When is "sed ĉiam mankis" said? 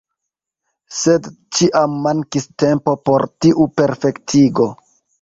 0.99-2.51